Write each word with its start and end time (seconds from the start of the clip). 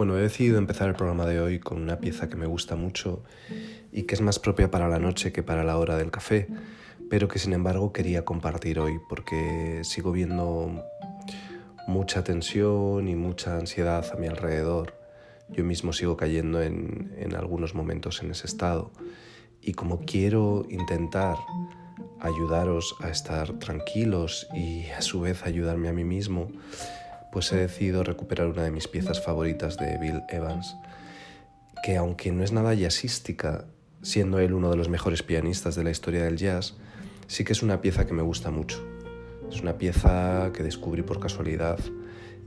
Bueno, 0.00 0.16
he 0.16 0.22
decidido 0.22 0.56
empezar 0.56 0.88
el 0.88 0.94
programa 0.94 1.26
de 1.26 1.42
hoy 1.42 1.58
con 1.58 1.82
una 1.82 1.98
pieza 1.98 2.30
que 2.30 2.34
me 2.34 2.46
gusta 2.46 2.74
mucho 2.74 3.22
y 3.92 4.04
que 4.04 4.14
es 4.14 4.22
más 4.22 4.38
propia 4.38 4.70
para 4.70 4.88
la 4.88 4.98
noche 4.98 5.30
que 5.30 5.42
para 5.42 5.62
la 5.62 5.76
hora 5.76 5.98
del 5.98 6.10
café, 6.10 6.48
pero 7.10 7.28
que 7.28 7.38
sin 7.38 7.52
embargo 7.52 7.92
quería 7.92 8.24
compartir 8.24 8.78
hoy 8.78 8.98
porque 9.10 9.82
sigo 9.84 10.10
viendo 10.10 10.82
mucha 11.86 12.24
tensión 12.24 13.08
y 13.08 13.14
mucha 13.14 13.58
ansiedad 13.58 14.10
a 14.10 14.16
mi 14.16 14.26
alrededor. 14.26 14.94
Yo 15.50 15.64
mismo 15.64 15.92
sigo 15.92 16.16
cayendo 16.16 16.62
en, 16.62 17.12
en 17.18 17.34
algunos 17.34 17.74
momentos 17.74 18.22
en 18.22 18.30
ese 18.30 18.46
estado 18.46 18.92
y 19.60 19.74
como 19.74 20.00
quiero 20.06 20.64
intentar 20.70 21.36
ayudaros 22.20 22.96
a 23.02 23.10
estar 23.10 23.52
tranquilos 23.58 24.48
y 24.54 24.86
a 24.96 25.02
su 25.02 25.20
vez 25.20 25.42
ayudarme 25.44 25.90
a 25.90 25.92
mí 25.92 26.04
mismo, 26.04 26.50
pues 27.32 27.52
he 27.52 27.56
decidido 27.56 28.02
recuperar 28.04 28.48
una 28.48 28.62
de 28.62 28.70
mis 28.70 28.88
piezas 28.88 29.22
favoritas 29.22 29.76
de 29.76 29.98
Bill 29.98 30.22
Evans, 30.28 30.76
que 31.82 31.96
aunque 31.96 32.32
no 32.32 32.42
es 32.42 32.52
nada 32.52 32.74
jazzística, 32.74 33.66
siendo 34.02 34.38
él 34.38 34.52
uno 34.52 34.70
de 34.70 34.76
los 34.76 34.88
mejores 34.88 35.22
pianistas 35.22 35.74
de 35.74 35.84
la 35.84 35.90
historia 35.90 36.24
del 36.24 36.36
jazz, 36.36 36.76
sí 37.26 37.44
que 37.44 37.52
es 37.52 37.62
una 37.62 37.80
pieza 37.80 38.06
que 38.06 38.12
me 38.12 38.22
gusta 38.22 38.50
mucho. 38.50 38.84
Es 39.50 39.60
una 39.60 39.78
pieza 39.78 40.50
que 40.54 40.62
descubrí 40.62 41.02
por 41.02 41.20
casualidad 41.20 41.78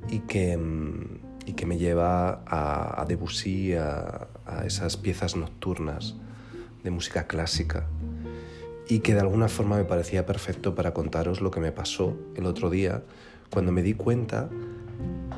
y 0.09 0.19
que, 0.19 0.57
mm, 0.57 1.19
y 1.45 1.53
que 1.53 1.65
me 1.65 1.77
lleva 1.77 2.43
a, 2.45 3.05
Debussy, 3.07 3.73
a, 3.73 4.27
a 4.45 4.65
esas 4.65 4.97
piezas 4.97 5.35
nocturnas 5.35 6.15
de 6.83 6.91
música 6.91 7.27
clásica 7.27 7.87
y 8.87 8.99
que 8.99 9.13
de 9.13 9.21
alguna 9.21 9.47
forma 9.47 9.77
me 9.77 9.85
parecía 9.85 10.25
perfecto 10.25 10.75
para 10.75 10.93
contaros 10.93 11.41
lo 11.41 11.51
que 11.51 11.59
me 11.59 11.71
pasó 11.71 12.17
el 12.35 12.45
otro 12.45 12.69
día 12.69 13.03
cuando 13.53 13.71
me 13.71 13.83
di 13.83 13.93
cuenta 13.93 14.49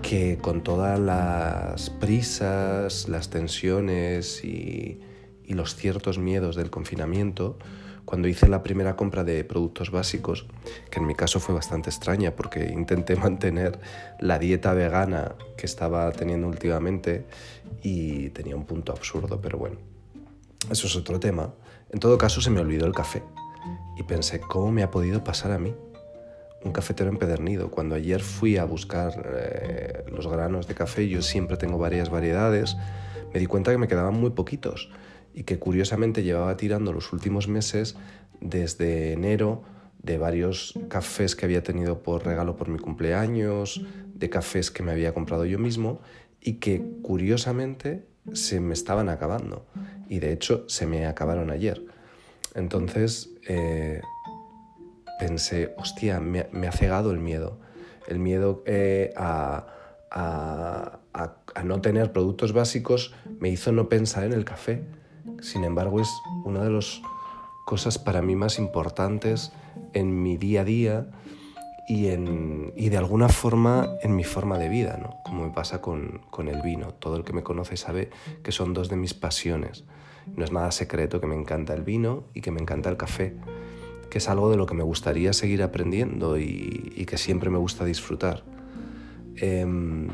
que 0.01 0.37
con 0.37 0.63
todas 0.63 0.97
las 0.97 1.89
prisas, 1.89 3.09
las 3.09 3.29
tensiones 3.29 4.41
y, 4.45 5.01
los 5.49 5.75
ciertos 5.75 6.17
miedos 6.17 6.55
del 6.55 6.69
confinamiento, 6.69 7.59
cuando 8.05 8.29
hice 8.29 8.47
la 8.47 8.63
primera 8.63 8.95
compra 8.95 9.25
de 9.25 9.43
productos 9.43 9.91
básicos, 9.91 10.47
que 10.89 10.99
en 10.99 11.07
mi 11.07 11.13
caso 11.13 11.41
fue 11.41 11.53
bastante 11.53 11.89
extraña 11.89 12.37
porque 12.37 12.63
intenté 12.73 13.17
mantener 13.17 13.79
la 14.21 14.39
dieta 14.39 14.73
vegana 14.73 15.35
que 15.57 15.65
estaba 15.65 16.09
teniendo 16.13 16.47
últimamente 16.47 17.25
y 17.83 18.29
tenía 18.29 18.55
un 18.55 18.65
punto 18.65 18.93
absurdo, 18.93 19.41
pero 19.41 19.57
bueno, 19.57 19.75
eso 20.71 20.87
es 20.87 20.95
otro 20.95 21.19
tema. 21.19 21.53
En 21.91 21.99
todo 21.99 22.17
caso 22.17 22.39
se 22.39 22.49
me 22.49 22.61
olvidó 22.61 22.85
el 22.85 22.93
café 22.93 23.23
y 23.97 24.03
pensé, 24.03 24.39
¿cómo 24.39 24.71
me 24.71 24.83
ha 24.83 24.89
podido 24.89 25.21
pasar 25.21 25.51
a 25.51 25.59
mí? 25.59 25.75
Un 26.65 26.71
cafetero 26.71 27.09
empedernido. 27.09 27.69
Cuando 27.69 27.95
ayer 27.95 28.21
fui 28.21 28.57
a 28.57 28.65
buscar 28.65 29.13
eh, 29.37 30.03
los 30.11 30.27
granos 30.27 30.67
de 30.67 30.73
café, 30.73 31.07
yo 31.07 31.21
siempre 31.21 31.57
tengo 31.57 31.77
varias 31.77 32.09
variedades, 32.09 32.75
me 33.33 33.39
di 33.39 33.45
cuenta 33.45 33.71
que 33.71 33.77
me 33.77 33.87
quedaban 33.87 34.15
muy 34.15 34.31
poquitos 34.31 34.89
y 35.33 35.43
que 35.43 35.59
curiosamente 35.59 36.23
llevaba 36.23 36.57
tirando 36.57 36.91
los 36.91 37.13
últimos 37.13 37.47
meses 37.47 37.95
desde 38.41 39.13
enero 39.13 39.63
de 40.01 40.17
varios 40.17 40.73
cafés 40.87 41.35
que 41.35 41.45
había 41.45 41.61
tenido 41.61 42.01
por 42.01 42.25
regalo 42.25 42.55
por 42.55 42.69
mi 42.69 42.79
cumpleaños, 42.79 43.85
de 44.13 44.29
cafés 44.29 44.71
que 44.71 44.81
me 44.81 44.91
había 44.91 45.13
comprado 45.13 45.45
yo 45.45 45.59
mismo 45.59 46.01
y 46.41 46.53
que 46.53 46.81
curiosamente 47.01 48.05
se 48.33 48.59
me 48.59 48.73
estaban 48.73 49.09
acabando. 49.09 49.67
Y 50.09 50.19
de 50.19 50.31
hecho 50.31 50.65
se 50.67 50.87
me 50.87 51.05
acabaron 51.05 51.51
ayer. 51.51 51.85
Entonces 52.55 53.29
eh, 53.47 54.01
pensé, 55.19 55.73
hostia, 55.77 56.19
me, 56.19 56.67
ha 56.67 56.71
cegado 56.71 57.11
el 57.11 57.19
miedo. 57.19 57.57
El 58.07 58.19
miedo 58.19 58.63
eh, 58.65 59.13
a, 59.15 59.67
no 61.63 61.81
tener 61.81 62.11
productos 62.11 62.53
básicos 62.53 63.13
me 63.39 63.49
hizo 63.49 63.71
no 63.71 63.89
pensar 63.89 64.23
en 64.23 64.33
el 64.33 64.45
café. 64.45 64.83
Sin 65.41 65.63
embargo, 65.63 65.99
es 65.99 66.09
una 66.45 66.63
de 66.63 66.69
las 66.69 67.01
cosas 67.65 67.97
para 67.97 68.21
mí 68.21 68.35
más 68.35 68.59
importantes 68.59 69.51
en 69.93 70.21
mi 70.21 70.37
día 70.37 70.61
a 70.61 70.63
día 70.63 71.07
y, 71.87 72.07
en, 72.07 72.73
y 72.75 72.89
de 72.89 72.97
alguna 72.97 73.29
forma 73.29 73.89
en 74.01 74.15
mi 74.15 74.23
forma 74.23 74.57
de 74.57 74.69
vida, 74.69 74.97
¿no? 75.01 75.17
como 75.23 75.45
me 75.45 75.53
pasa 75.53 75.81
con, 75.81 76.21
con 76.29 76.47
el 76.47 76.61
vino. 76.61 76.93
Todo 76.93 77.17
el 77.17 77.23
que 77.23 77.33
me 77.33 77.43
conoce 77.43 77.77
sabe 77.77 78.11
que 78.43 78.51
son 78.51 78.73
dos 78.73 78.89
de 78.89 78.95
mis 78.95 79.13
pasiones. 79.13 79.85
No 80.35 80.43
es 80.43 80.51
nada 80.51 80.71
secreto 80.71 81.19
que 81.19 81.27
me 81.27 81.35
encanta 81.35 81.73
el 81.73 81.83
vino 81.83 82.25
y 82.33 82.41
que 82.41 82.51
me 82.51 82.61
encanta 82.61 82.89
el 82.89 82.97
café, 82.97 83.35
que 84.15 84.19
es 84.19 84.29
algo 84.29 84.49
de 84.49 84.55
lo 84.55 84.65
que 84.65 84.73
me 84.73 84.83
gustaría 84.83 85.33
seguir 85.33 85.61
aprendiendo 85.61 86.37
y, 86.39 87.05
que 87.05 87.17
siempre 87.17 87.49
me 87.49 87.57
gusta 87.57 87.83
disfrutar. 87.83 88.45
Em, 89.35 90.07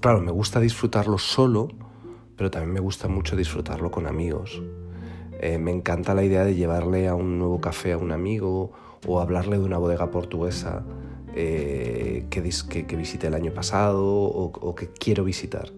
claro, 0.00 0.20
me 0.22 0.32
gusta 0.32 0.58
disfrutarlo 0.58 1.18
solo, 1.18 1.68
pero 2.34 2.50
también 2.50 2.72
me 2.72 2.80
gusta 2.80 3.06
mucho 3.06 3.36
disfrutarlo 3.36 3.92
con 3.92 4.08
amigos. 4.08 4.60
Eh, 5.40 5.58
me 5.58 5.70
encanta 5.70 6.14
la 6.14 6.24
idea 6.24 6.44
de 6.44 6.56
llevarle 6.56 7.06
a 7.06 7.14
un 7.14 7.38
nuevo 7.38 7.60
café 7.60 7.92
a 7.92 7.98
un 7.98 8.10
amigo 8.10 8.72
o 9.06 9.20
hablarle 9.20 9.58
de 9.58 9.64
una 9.64 9.78
bodega 9.78 10.10
portuguesa 10.10 10.84
eh, 11.36 12.26
que, 12.28 12.42
que, 12.88 12.96
visité 12.96 13.28
el 13.28 13.34
año 13.34 13.54
pasado 13.54 14.04
o 14.04 14.74
que 14.74 14.88
quiero 14.88 15.22
visitar. 15.22 15.70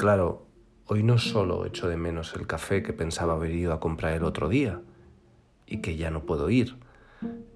Claro, 0.00 0.46
hoy 0.86 1.02
no 1.02 1.18
solo 1.18 1.66
echo 1.66 1.86
de 1.86 1.98
menos 1.98 2.34
el 2.34 2.46
café 2.46 2.82
que 2.82 2.94
pensaba 2.94 3.34
haber 3.34 3.50
ido 3.50 3.74
a 3.74 3.80
comprar 3.80 4.14
el 4.14 4.24
otro 4.24 4.48
día 4.48 4.80
y 5.66 5.82
que 5.82 5.96
ya 5.98 6.10
no 6.10 6.24
puedo 6.24 6.48
ir, 6.48 6.78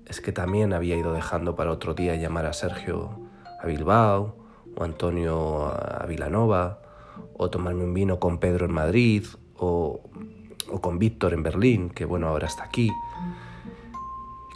es 0.05 0.21
que 0.21 0.31
también 0.31 0.75
había 0.75 0.95
ido 0.95 1.15
dejando 1.15 1.57
para 1.57 1.71
otro 1.71 1.95
día 1.95 2.17
llamar 2.17 2.45
a 2.45 2.53
Sergio 2.53 3.19
a 3.63 3.67
Bilbao 3.67 4.37
o 4.77 4.85
Antonio 4.85 5.69
a 5.69 6.05
Vilanova 6.07 6.83
o 7.33 7.49
tomarme 7.49 7.85
un 7.85 7.95
vino 7.95 8.21
con 8.21 8.37
Pedro 8.37 8.67
en 8.67 8.73
Madrid 8.73 9.25
o, 9.57 10.03
o 10.71 10.81
con 10.83 10.99
Víctor 10.99 11.33
en 11.33 11.43
Berlín, 11.43 11.89
que 11.89 12.05
bueno, 12.05 12.29
ahora 12.29 12.47
está 12.47 12.65
aquí. 12.65 12.93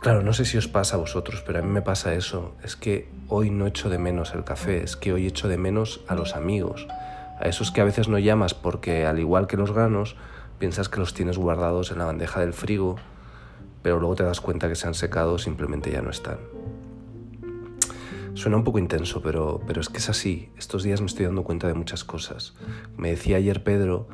Claro, 0.03 0.23
no 0.23 0.35
sé 0.35 0.45
si 0.45 0.59
os 0.59 0.69
pasa 0.69 0.97
a 0.97 0.99
vosotros, 0.99 1.43
pero 1.47 1.61
a 1.61 1.63
mí 1.63 1.71
me 1.71 1.81
pasa 1.81 2.13
eso. 2.13 2.55
Es 2.63 2.77
que 2.77 3.09
hoy 3.29 3.49
no 3.49 3.67
echo 3.67 3.89
de 3.89 3.97
menos 3.97 4.35
el 4.35 4.45
café, 4.45 4.83
es 4.83 4.95
que 4.95 5.15
hoy 5.15 5.27
echo 5.27 5.49
de 5.49 5.57
menos 5.57 6.05
a 6.07 6.15
los 6.15 6.37
amigos, 6.37 6.87
a 7.41 7.49
esos 7.49 7.71
que 7.71 7.81
a 7.81 7.85
veces 7.85 8.09
no 8.09 8.19
llamas 8.19 8.55
porque, 8.55 9.07
al 9.07 9.19
igual 9.19 9.47
que 9.47 9.57
los 9.57 9.73
granos, 9.73 10.17
piensas 10.59 10.89
que 10.89 11.01
los 11.01 11.15
tienes 11.15 11.39
guardados 11.39 11.91
en 11.91 11.99
la 11.99 12.05
bandeja 12.05 12.41
del 12.41 12.53
frigo, 12.53 12.97
pero 13.83 14.01
luego 14.01 14.17
te 14.17 14.25
das 14.25 14.41
cuenta 14.41 14.69
que 14.69 14.75
se 14.75 14.87
han 14.87 14.95
secado 14.95 15.39
simplemente 15.39 15.91
ya 15.91 16.03
no 16.03 16.11
están. 16.11 16.39
Suena 18.35 18.57
un 18.57 18.65
poco 18.65 18.79
intenso, 18.79 19.21
pero, 19.23 19.61
pero 19.67 19.81
es 19.81 19.89
que 19.89 19.99
es 19.99 20.09
así. 20.09 20.51
Estos 20.57 20.83
días 20.83 21.01
me 21.01 21.07
estoy 21.07 21.27
dando 21.27 21.43
cuenta 21.43 21.67
de 21.67 21.75
muchas 21.75 22.05
cosas. 22.05 22.55
Me 22.97 23.11
decía 23.11 23.37
ayer 23.37 23.65
Pedro, 23.65 24.09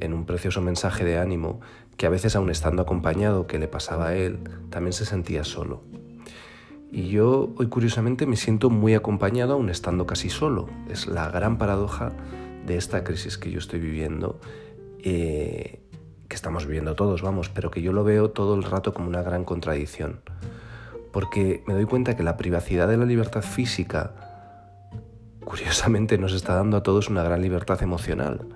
en 0.00 0.12
un 0.12 0.26
precioso 0.26 0.60
mensaje 0.60 1.04
de 1.04 1.18
ánimo, 1.18 1.60
que 1.96 2.06
a 2.06 2.10
veces 2.10 2.34
aun 2.34 2.50
estando 2.50 2.82
acompañado, 2.82 3.46
que 3.46 3.58
le 3.58 3.68
pasaba 3.68 4.08
a 4.08 4.16
él, 4.16 4.40
también 4.70 4.92
se 4.92 5.04
sentía 5.04 5.44
solo. 5.44 5.82
Y 6.90 7.08
yo 7.10 7.52
hoy 7.56 7.68
curiosamente 7.68 8.26
me 8.26 8.36
siento 8.36 8.70
muy 8.70 8.94
acompañado 8.94 9.52
aun 9.52 9.70
estando 9.70 10.06
casi 10.06 10.30
solo. 10.30 10.68
Es 10.88 11.06
la 11.06 11.30
gran 11.30 11.56
paradoja 11.56 12.12
de 12.66 12.76
esta 12.76 13.04
crisis 13.04 13.38
que 13.38 13.50
yo 13.50 13.58
estoy 13.58 13.80
viviendo, 13.80 14.40
eh, 15.02 15.80
que 16.28 16.36
estamos 16.36 16.66
viviendo 16.66 16.94
todos, 16.94 17.22
vamos, 17.22 17.48
pero 17.48 17.70
que 17.70 17.82
yo 17.82 17.92
lo 17.92 18.04
veo 18.04 18.30
todo 18.30 18.54
el 18.54 18.62
rato 18.62 18.94
como 18.94 19.08
una 19.08 19.22
gran 19.22 19.44
contradicción. 19.44 20.20
Porque 21.12 21.64
me 21.66 21.74
doy 21.74 21.86
cuenta 21.86 22.16
que 22.16 22.22
la 22.22 22.36
privacidad 22.36 22.86
de 22.86 22.96
la 22.96 23.04
libertad 23.04 23.42
física, 23.42 24.12
curiosamente, 25.44 26.18
nos 26.18 26.32
está 26.32 26.54
dando 26.54 26.76
a 26.76 26.82
todos 26.82 27.08
una 27.08 27.24
gran 27.24 27.42
libertad 27.42 27.82
emocional, 27.82 28.46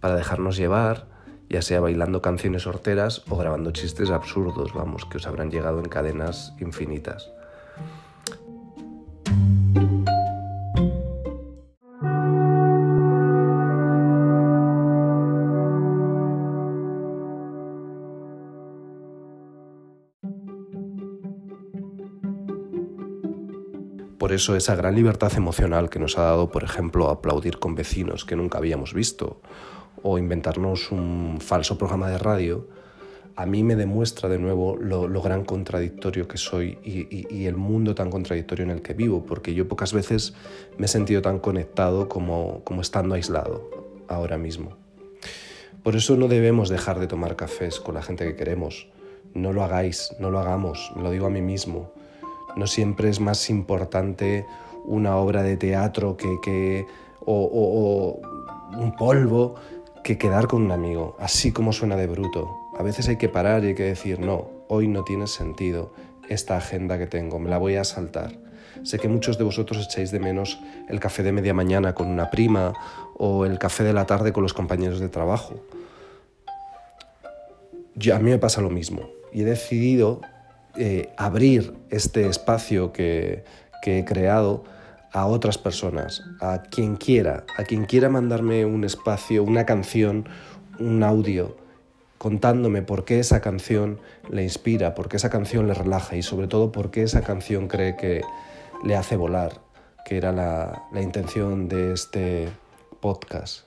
para 0.00 0.16
dejarnos 0.16 0.56
llevar, 0.56 1.06
ya 1.48 1.62
sea 1.62 1.80
bailando 1.80 2.20
canciones 2.20 2.66
horteras 2.66 3.22
o 3.28 3.36
grabando 3.36 3.70
chistes 3.70 4.10
absurdos, 4.10 4.74
vamos, 4.74 5.04
que 5.04 5.18
os 5.18 5.26
habrán 5.26 5.50
llegado 5.50 5.78
en 5.78 5.88
cadenas 5.88 6.54
infinitas. 6.60 7.30
Por 24.18 24.32
eso 24.32 24.56
esa 24.56 24.76
gran 24.76 24.94
libertad 24.94 25.32
emocional 25.36 25.90
que 25.90 25.98
nos 25.98 26.18
ha 26.18 26.22
dado, 26.22 26.50
por 26.50 26.64
ejemplo, 26.64 27.10
aplaudir 27.10 27.58
con 27.58 27.74
vecinos 27.74 28.24
que 28.24 28.36
nunca 28.36 28.58
habíamos 28.58 28.94
visto 28.94 29.40
o 30.02 30.18
inventarnos 30.18 30.92
un 30.92 31.38
falso 31.40 31.78
programa 31.78 32.08
de 32.08 32.18
radio, 32.18 32.68
a 33.36 33.46
mí 33.46 33.64
me 33.64 33.74
demuestra 33.74 34.28
de 34.28 34.38
nuevo 34.38 34.76
lo, 34.76 35.08
gran 35.20 35.44
contradictorio 35.44 36.28
que 36.28 36.38
soy 36.38 36.78
y, 36.84 37.46
el 37.46 37.56
mundo 37.56 37.94
tan 37.94 38.10
contradictorio 38.10 38.64
en 38.64 38.70
el 38.70 38.82
que 38.82 38.94
vivo, 38.94 39.24
porque 39.26 39.54
yo 39.54 39.66
pocas 39.66 39.92
veces 39.92 40.34
me 40.78 40.86
he 40.86 40.88
sentido 40.88 41.20
tan 41.20 41.38
conectado 41.40 42.08
como, 42.08 42.62
como 42.64 42.80
estando 42.80 43.14
aislado 43.14 43.68
ahora 44.08 44.38
mismo. 44.38 44.76
Por 45.82 45.96
eso 45.96 46.16
no 46.16 46.28
debemos 46.28 46.68
dejar 46.68 47.00
de 47.00 47.06
tomar 47.06 47.36
cafés 47.36 47.80
con 47.80 47.94
la 47.94 48.02
gente 48.02 48.24
que 48.24 48.36
queremos. 48.36 48.88
No 49.34 49.52
lo 49.52 49.64
hagáis, 49.64 50.14
no 50.20 50.30
lo 50.30 50.38
hagamos, 50.38 50.92
me 50.94 51.02
lo 51.02 51.10
digo 51.10 51.26
a 51.26 51.30
mí 51.30 51.42
mismo. 51.42 51.92
No 52.56 52.66
siempre 52.66 53.08
es 53.08 53.20
más 53.20 53.50
importante 53.50 54.46
una 54.84 55.16
obra 55.16 55.42
de 55.42 55.56
teatro 55.56 56.16
que, 56.16 56.86
o 57.24 58.20
un 58.76 58.96
polvo 58.96 59.54
que 60.04 60.18
quedar 60.18 60.46
con 60.46 60.62
un 60.62 60.70
amigo, 60.70 61.16
así 61.18 61.50
como 61.50 61.72
suena 61.72 61.96
de 61.96 62.06
bruto. 62.06 62.54
A 62.78 62.82
veces 62.82 63.08
hay 63.08 63.16
que 63.16 63.28
parar 63.28 63.64
y 63.64 63.68
hay 63.68 63.74
que 63.74 63.84
decir, 63.84 64.20
no, 64.20 64.48
hoy 64.68 64.86
no 64.86 65.02
tiene 65.02 65.26
sentido 65.26 65.92
esta 66.28 66.56
agenda 66.56 66.98
que 66.98 67.06
tengo, 67.06 67.38
me 67.38 67.48
la 67.48 67.58
voy 67.58 67.76
a 67.76 67.84
saltar. 67.84 68.32
Sé 68.82 68.98
que 68.98 69.08
muchos 69.08 69.38
de 69.38 69.44
vosotros 69.44 69.86
echáis 69.86 70.10
de 70.10 70.20
menos 70.20 70.58
el 70.88 71.00
café 71.00 71.22
de 71.22 71.32
media 71.32 71.54
mañana 71.54 71.94
con 71.94 72.08
una 72.08 72.30
prima 72.30 72.74
o 73.16 73.46
el 73.46 73.58
café 73.58 73.82
de 73.82 73.92
la 73.92 74.04
tarde 74.04 74.32
con 74.32 74.42
los 74.42 74.52
compañeros 74.52 75.00
de 75.00 75.08
trabajo. 75.08 75.54
a 78.12 78.18
mí 78.18 78.30
me 78.30 78.38
pasa 78.38 78.60
lo 78.60 78.70
mismo 78.70 79.08
y 79.32 79.42
he 79.42 79.44
decidido 79.44 80.20
eh, 80.76 81.12
abrir 81.16 81.72
este 81.90 82.26
espacio 82.26 82.92
que, 82.92 83.44
he 83.86 84.04
creado 84.06 84.64
a 85.12 85.26
otras 85.26 85.58
personas, 85.58 86.24
a 86.40 86.62
quien 86.62 86.96
quiera, 86.96 87.44
a 87.58 87.64
quien 87.64 87.84
quiera 87.84 88.08
mandarme 88.08 88.64
un 88.64 88.82
espacio, 88.82 89.44
una 89.44 89.66
canción, 89.66 90.26
un 90.78 91.02
audio, 91.02 91.54
contándome 92.16 92.80
por 92.80 93.04
qué 93.04 93.20
esa 93.20 93.42
canción 93.42 94.00
le 94.30 94.42
inspira, 94.42 94.94
por 94.94 95.10
qué 95.10 95.18
esa 95.18 95.28
canción 95.28 95.68
le 95.68 95.74
relaja 95.74 96.16
y 96.16 96.22
sobre 96.22 96.48
todo 96.48 96.72
por 96.72 96.90
qué 96.90 97.02
esa 97.02 97.20
canción 97.20 97.68
cree 97.68 97.94
que 97.94 98.22
le 98.82 98.96
hace 98.96 99.16
volar, 99.16 99.60
que 100.06 100.16
era 100.16 100.32
la, 100.32 100.84
la 100.90 101.02
intención 101.02 101.68
de 101.68 101.92
este 101.92 102.48
podcast. 103.00 103.66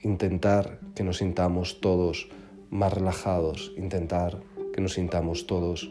Intentar 0.00 0.80
que 0.94 1.04
nos 1.04 1.18
sintamos 1.18 1.82
todos 1.82 2.30
más 2.70 2.92
relajados, 2.94 3.72
intentar 3.76 4.38
que 4.78 4.82
nos 4.82 4.94
sintamos 4.94 5.48
todos 5.48 5.90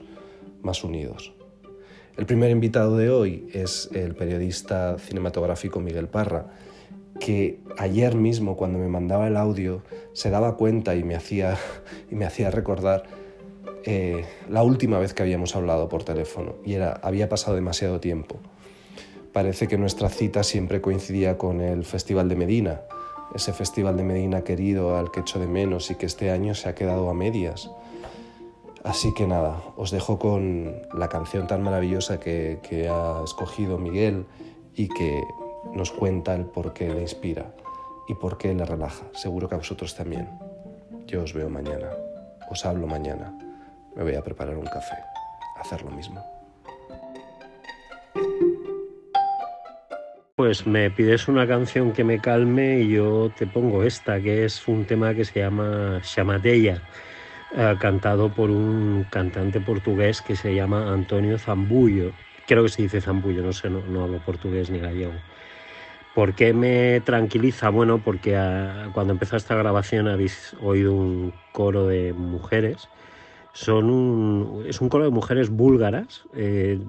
más 0.62 0.86
unidos. 0.86 1.34
El 2.16 2.25
primer 2.25 2.51
invitado 2.51 2.95
de 2.95 3.10
hoy 3.10 3.45
es 3.51 3.89
el 3.92 4.16
periodista 4.16 4.98
cinematográfico 4.98 5.81
Miguel 5.81 6.07
Parra, 6.07 6.54
que 7.19 7.60
ayer 7.78 8.16
mismo 8.16 8.56
cuando 8.56 8.80
me 8.80 8.88
mandaba 8.88 9.28
el 9.28 9.36
audio 9.36 9.84
se 10.13 10.30
daba 10.30 10.56
cuenta 10.56 10.95
y 10.95 11.04
me 11.04 11.16
hacía, 11.16 11.57
y 12.10 12.16
me 12.16 12.24
hacía 12.24 12.50
recordar 12.50 13.04
eh, 13.84 14.24
la 14.50 14.63
última 14.63 15.00
vez 15.00 15.13
que 15.13 15.22
habíamos 15.22 15.57
hablado 15.57 15.89
por 15.89 16.06
teléfono 16.06 16.56
y 16.63 16.75
era, 16.75 16.94
había 17.04 17.28
pasado 17.28 17.57
demasiado 17.57 18.00
tiempo. 18.00 18.39
Parece 19.34 19.68
que 19.68 19.78
nuestra 19.78 20.07
cita 20.07 20.44
siempre 20.44 20.80
coincidía 20.80 21.38
con 21.38 21.60
el 21.60 21.84
Festival 21.84 22.30
de 22.30 22.38
Medina, 22.38 22.81
ese 23.36 23.51
Festival 23.51 23.98
de 23.98 24.04
Medina 24.04 24.45
querido 24.45 24.95
al 24.95 25.12
que 25.12 25.19
echo 25.19 25.39
de 25.39 25.48
menos 25.48 25.92
y 25.92 25.95
que 25.95 26.06
este 26.06 26.31
año 26.31 26.56
se 26.56 26.69
ha 26.69 26.74
quedado 26.74 27.10
a 27.10 27.13
medias. 27.13 27.69
Así 28.88 29.13
que 29.13 29.28
nada, 29.28 29.62
os 29.75 29.92
dejo 29.92 30.18
con 30.18 30.81
la 30.94 31.10
canción 31.10 31.45
tan 31.45 31.62
maravillosa 31.62 32.22
que, 32.22 32.88
ha 32.89 33.22
escogido 33.22 33.78
Miguel 33.78 34.25
y 34.75 34.88
que 34.88 35.22
nos 35.74 35.92
cuenta 35.92 36.34
el 36.34 36.45
por 36.45 36.74
qué 36.74 36.88
le 36.88 37.01
inspira 37.01 37.54
y 38.07 38.13
por 38.13 38.38
qué 38.38 38.54
le 38.54 38.63
relaja. 38.63 39.04
Seguro 39.12 39.50
que 39.50 39.56
a 39.56 39.57
vosotros 39.57 39.94
también. 39.94 40.30
Yo 41.06 41.24
os 41.24 41.34
veo 41.34 41.50
mañana, 41.50 41.89
os 42.50 42.66
hablo 42.66 42.88
mañana. 42.88 43.38
Me 43.94 44.04
voy 44.04 44.16
a 44.16 44.24
preparar 44.24 44.56
un 44.56 44.66
café, 44.66 44.95
hacer 45.60 45.84
lo 45.84 45.92
mismo. 45.92 46.24
Pues 50.38 50.66
me 50.66 50.89
pides 50.92 51.28
una 51.28 51.45
canción 51.45 51.92
que 51.92 52.06
me 52.06 52.22
calme 52.22 52.80
y 52.80 52.92
yo 52.94 53.31
te 53.38 53.48
pongo 53.48 53.84
esta, 53.84 54.22
que 54.22 54.45
es 54.45 54.66
un 54.66 54.86
tema 54.86 55.13
que 55.13 55.25
se 55.25 55.42
llama 55.42 56.00
Chamatella 56.04 56.81
cantado 57.79 58.29
por 58.29 58.51
un 58.51 59.05
cantante 59.09 59.61
portugués 59.61 60.21
que 60.21 60.35
se 60.35 60.53
llama 60.53 60.91
Antonio 60.91 61.38
Zambullo. 61.38 62.11
Creo 62.45 62.63
que 62.63 62.69
se 62.69 62.81
dice 62.83 63.01
Zambullo, 63.01 63.41
no 63.41 63.53
sé, 63.53 63.69
no, 63.69 64.03
hablo 64.03 64.19
portugués 64.19 64.69
ni 64.69 64.79
gallego. 64.79 65.13
¿Por 66.13 66.33
qué 66.33 66.53
me 66.53 67.01
tranquiliza? 67.01 67.69
Bueno, 67.69 67.99
porque 67.99 68.35
ah, 68.35 68.89
cuando 68.94 69.13
empezó 69.13 69.35
esta 69.35 69.55
grabación 69.55 70.07
habéis 70.07 70.55
oído 70.61 70.94
un 70.94 71.33
coro 71.51 71.88
de 71.88 72.13
mujeres. 72.13 72.89
Son 73.53 73.89
un, 73.89 74.65
es 74.67 74.81
un 74.81 74.89
coro 74.89 75.03
de 75.03 75.09
mujeres 75.09 75.50
búlgaras. 75.50 76.23
Eh, 76.35 76.79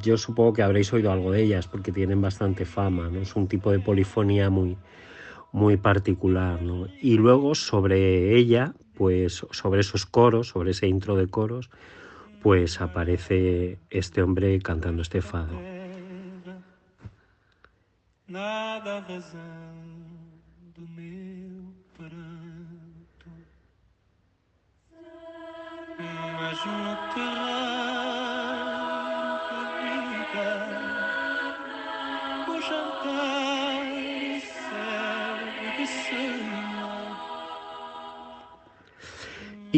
yo 0.00 0.16
supongo 0.16 0.52
que 0.52 0.62
habréis 0.62 0.92
oído 0.92 1.12
algo 1.12 1.32
de 1.32 1.42
ellas 1.42 1.66
porque 1.68 1.92
tienen 1.92 2.20
bastante 2.20 2.64
fama. 2.64 3.08
¿no? 3.10 3.20
Es 3.20 3.36
un 3.36 3.48
tipo 3.48 3.70
de 3.70 3.80
polifonía 3.80 4.50
muy, 4.50 4.76
muy 5.52 5.76
particular. 5.76 6.62
¿no? 6.62 6.88
Y 7.00 7.18
luego 7.18 7.54
sobre 7.54 8.36
ella 8.36 8.74
pues 8.96 9.46
sobre 9.50 9.80
esos 9.80 10.06
coros, 10.06 10.48
sobre 10.48 10.70
ese 10.70 10.86
intro 10.86 11.16
de 11.16 11.28
coros, 11.28 11.70
pues 12.42 12.80
aparece 12.80 13.78
este 13.90 14.22
hombre 14.22 14.60
cantando 14.60 15.02
este 15.02 15.20
fado. 15.20 15.58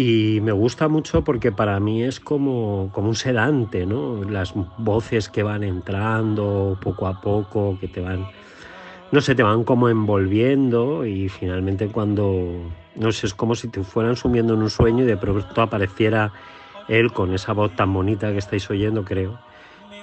Y 0.00 0.40
me 0.42 0.52
gusta 0.52 0.86
mucho 0.86 1.24
porque 1.24 1.50
para 1.50 1.80
mí 1.80 2.04
es 2.04 2.20
como, 2.20 2.88
como 2.92 3.08
un 3.08 3.16
sedante, 3.16 3.84
¿no? 3.84 4.22
Las 4.22 4.52
voces 4.76 5.28
que 5.28 5.42
van 5.42 5.64
entrando 5.64 6.78
poco 6.80 7.08
a 7.08 7.20
poco, 7.20 7.76
que 7.80 7.88
te 7.88 8.00
van, 8.00 8.24
no 9.10 9.20
sé, 9.20 9.34
te 9.34 9.42
van 9.42 9.64
como 9.64 9.88
envolviendo 9.88 11.04
y 11.04 11.28
finalmente 11.28 11.88
cuando, 11.88 12.70
no 12.94 13.10
sé, 13.10 13.26
es 13.26 13.34
como 13.34 13.56
si 13.56 13.66
te 13.66 13.82
fueran 13.82 14.14
sumiendo 14.14 14.54
en 14.54 14.62
un 14.62 14.70
sueño 14.70 15.02
y 15.02 15.08
de 15.08 15.16
pronto 15.16 15.60
apareciera 15.60 16.32
él 16.86 17.12
con 17.12 17.34
esa 17.34 17.52
voz 17.52 17.74
tan 17.74 17.92
bonita 17.92 18.30
que 18.30 18.38
estáis 18.38 18.70
oyendo, 18.70 19.04
creo, 19.04 19.36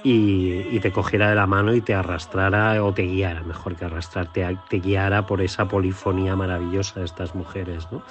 y, 0.07 0.79
te 0.81 0.91
cogiera 0.91 1.29
de 1.29 1.35
la 1.35 1.47
mano 1.47 1.74
y 1.74 1.81
te 1.81 1.95
arrastrara 1.95 2.83
o 2.83 2.93
te 2.93 3.01
guiara, 3.01 3.41
mejor 3.41 3.75
que 3.75 3.85
arrastrarte, 3.85 4.45
te 4.69 4.79
guiara 4.79 5.25
por 5.25 5.41
esa 5.41 5.67
polifonía 5.67 6.35
maravillosa 6.35 7.00
de 7.00 7.07
estas 7.07 7.33
mujeres, 7.33 7.88
¿no? 7.91 8.03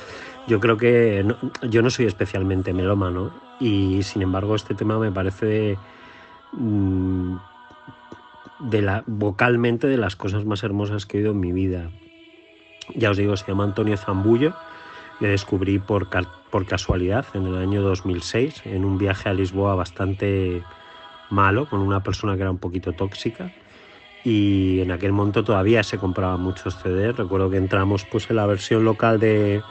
Yo 0.48 0.58
creo 0.58 0.76
que 0.76 1.24
yo 1.62 1.82
no 1.82 1.90
soy 1.90 2.06
especialmente 2.06 2.72
melómano 2.72 3.30
y 3.60 4.02
sin 4.02 4.22
embargo 4.22 4.56
este 4.56 4.74
tema 4.74 4.98
me 4.98 5.12
parece 5.12 5.78
mm, 6.52 7.36
de 8.58 8.82
la, 8.82 9.04
vocalmente 9.06 9.86
de 9.86 9.96
las 9.96 10.16
cosas 10.16 10.44
más 10.44 10.64
hermosas 10.64 11.06
que 11.06 11.18
he 11.18 11.20
oído 11.20 11.30
en 11.30 11.40
mi 11.40 11.52
vida. 11.52 11.90
Ya 12.96 13.10
os 13.10 13.16
digo, 13.16 13.36
se 13.36 13.46
llama 13.46 13.64
Antonio 13.64 13.96
Zambullo, 13.96 14.52
le 15.20 15.28
descubrí 15.28 15.78
por, 15.78 16.08
por 16.50 16.66
casualidad 16.66 17.24
en 17.34 17.46
el 17.46 17.56
año 17.56 17.82
2006 17.82 18.62
en 18.64 18.84
un 18.84 18.98
viaje 18.98 19.28
a 19.28 19.32
Lisboa 19.32 19.76
bastante 19.76 20.64
malo 21.30 21.66
con 21.66 21.80
una 21.80 22.02
persona 22.02 22.36
que 22.36 22.42
era 22.42 22.50
un 22.50 22.58
poquito 22.58 22.92
tóxica. 22.92 23.50
Y 24.24 24.80
en 24.80 24.90
aquel 24.90 25.12
momento 25.12 25.44
todavía 25.44 25.82
se 25.82 25.98
compraban 25.98 26.40
muchos 26.40 26.76
CDs. 26.76 27.16
Recuerdo 27.16 27.50
que 27.50 27.58
entramos 27.58 28.04
pues 28.04 28.30
en 28.30 28.36
la 28.36 28.46
versión 28.46 28.84
local 28.84 29.20
de 29.20 29.62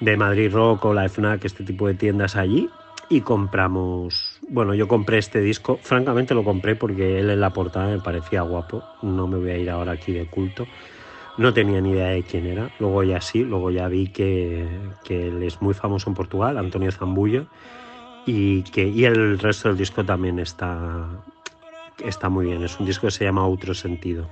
de 0.00 0.16
Madrid 0.16 0.50
Rock 0.52 0.86
o 0.86 0.94
la 0.94 1.04
FNAC, 1.08 1.44
este 1.44 1.62
tipo 1.62 1.86
de 1.86 1.94
tiendas 1.94 2.36
allí 2.36 2.70
y 3.08 3.20
compramos, 3.20 4.38
bueno, 4.48 4.74
yo 4.74 4.88
compré 4.88 5.18
este 5.18 5.40
disco, 5.40 5.78
francamente 5.82 6.34
lo 6.34 6.44
compré 6.44 6.76
porque 6.76 7.18
él 7.18 7.30
en 7.30 7.40
la 7.40 7.50
portada 7.50 7.88
me 7.88 7.98
parecía 7.98 8.42
guapo, 8.42 8.82
no 9.02 9.26
me 9.26 9.36
voy 9.36 9.50
a 9.50 9.58
ir 9.58 9.68
ahora 9.68 9.92
aquí 9.92 10.12
de 10.12 10.26
culto, 10.26 10.66
no 11.36 11.52
tenía 11.52 11.80
ni 11.80 11.90
idea 11.90 12.08
de 12.08 12.22
quién 12.22 12.46
era, 12.46 12.70
luego 12.78 13.02
ya 13.02 13.20
sí, 13.20 13.42
luego 13.44 13.70
ya 13.70 13.88
vi 13.88 14.08
que, 14.08 14.66
que 15.04 15.28
él 15.28 15.42
es 15.42 15.60
muy 15.60 15.74
famoso 15.74 16.08
en 16.08 16.14
Portugal, 16.14 16.56
Antonio 16.56 16.92
Zambullo, 16.92 17.46
y, 18.26 18.62
que, 18.62 18.86
y 18.88 19.04
el 19.04 19.38
resto 19.38 19.68
del 19.68 19.78
disco 19.78 20.04
también 20.04 20.38
está, 20.38 21.06
está 22.04 22.28
muy 22.28 22.46
bien, 22.46 22.62
es 22.62 22.78
un 22.78 22.86
disco 22.86 23.06
que 23.06 23.12
se 23.12 23.24
llama 23.24 23.46
Otro 23.46 23.74
Sentido. 23.74 24.28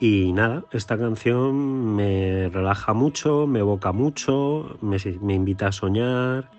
Y 0.00 0.32
nada, 0.32 0.64
esta 0.72 0.98
canción 0.98 1.94
me 1.94 2.48
relaja 2.48 2.92
mucho, 2.92 3.46
me 3.46 3.60
evoca 3.60 3.92
mucho, 3.92 4.76
me, 4.80 4.96
invita 5.32 5.68
a 5.68 5.72
soñar, 5.72 6.50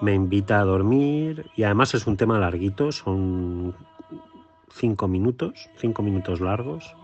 me 0.00 0.14
invita 0.14 0.60
a 0.60 0.64
dormir 0.64 1.50
y 1.56 1.64
además 1.64 1.92
es 1.92 2.06
un 2.06 2.16
tema 2.16 2.38
larguito, 2.38 2.90
son 2.90 3.74
cinco 4.72 5.08
minutos, 5.08 5.68
cinco 5.76 6.02
minutos 6.02 6.40
largos, 6.40 6.96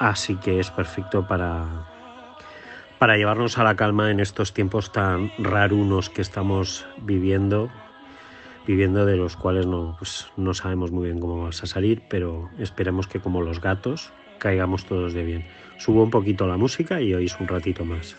así 0.00 0.34
que 0.34 0.58
es 0.58 0.72
perfecto 0.72 1.24
para, 1.28 1.86
para 3.00 3.16
llevarnos 3.16 3.56
a 3.56 3.64
la 3.64 3.76
calma 3.76 4.10
en 4.10 4.20
estos 4.20 4.52
tiempos 4.52 4.92
tan 4.92 5.32
rarunos 5.38 6.10
que 6.10 6.20
estamos 6.20 6.84
viviendo, 6.98 7.70
viviendo 8.66 9.06
de 9.06 9.16
los 9.16 9.36
cuales 9.36 9.64
no, 9.64 9.96
pues, 9.98 10.26
no 10.36 10.52
sabemos 10.52 10.92
muy 10.92 11.06
bien 11.06 11.18
cómo 11.18 11.38
vamos 11.38 11.62
a 11.62 11.66
salir, 11.66 12.02
pero 12.10 12.50
esperemos 12.58 13.08
que 13.08 13.18
como 13.18 13.40
los 13.40 13.62
gatos 13.62 14.12
caigamos 14.38 14.84
todos 14.84 15.14
de 15.14 15.24
bien. 15.24 15.46
Subo 15.78 16.02
un 16.02 16.10
poquito 16.10 16.46
la 16.46 16.58
música 16.58 17.00
y 17.00 17.14
oís 17.14 17.40
un 17.40 17.48
ratito 17.48 17.86
más. 17.86 18.14